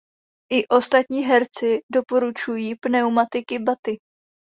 [0.51, 3.97] I ostatní herci doporučují pneumatiky Bati.